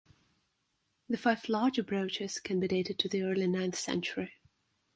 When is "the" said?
1.09-1.15, 3.07-3.21